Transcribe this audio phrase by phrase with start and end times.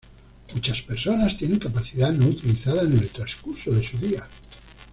[0.55, 4.25] Muchas personas tienen capacidad no utilizada en el transcurso de su día.